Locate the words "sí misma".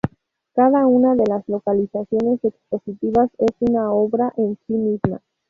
4.65-5.21